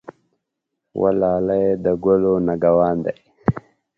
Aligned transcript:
وه 0.99 1.11
لالی 1.19 1.63
د 1.83 1.85
ګلو 2.03 2.33
نګه 2.47 2.71
وان 2.77 2.97
دی. 3.05 3.15